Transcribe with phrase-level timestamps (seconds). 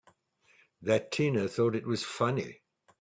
[0.81, 2.63] That Tina thought it was funny!